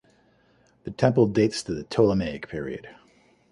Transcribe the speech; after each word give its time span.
The 0.83 0.89
temple 0.89 1.27
dates 1.27 1.61
to 1.61 1.75
the 1.75 1.83
Ptolemaic 1.83 2.49
period. 2.49 2.89